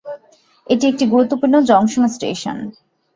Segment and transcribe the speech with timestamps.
[0.67, 2.57] এটি একটি গুরুত্বপূর্ণ জংশন স্টেশন।